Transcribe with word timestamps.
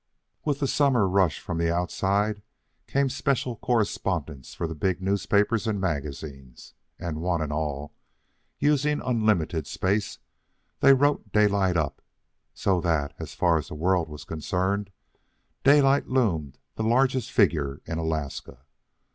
With 0.43 0.61
the 0.61 0.67
summer 0.67 1.07
rush 1.07 1.37
from 1.39 1.59
the 1.59 1.71
Outside 1.71 2.41
came 2.87 3.07
special 3.07 3.55
correspondents 3.57 4.55
for 4.55 4.65
the 4.65 4.73
big 4.73 4.99
newspapers 4.99 5.67
and 5.67 5.79
magazines, 5.79 6.73
and 6.97 7.21
one 7.21 7.39
and 7.39 7.53
all, 7.53 7.93
using 8.57 8.99
unlimited 9.05 9.67
space, 9.67 10.17
they 10.79 10.91
wrote 10.95 11.31
Daylight 11.31 11.77
up; 11.77 12.01
so 12.51 12.81
that, 12.81 13.13
so 13.19 13.25
far 13.27 13.59
as 13.59 13.67
the 13.67 13.75
world 13.75 14.09
was 14.09 14.25
concerned, 14.25 14.89
Daylight 15.63 16.07
loomed 16.07 16.57
the 16.77 16.83
largest 16.83 17.31
figure 17.31 17.83
in 17.85 17.99
Alaska. 17.99 18.57